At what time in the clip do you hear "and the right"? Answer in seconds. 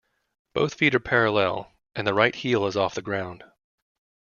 1.95-2.33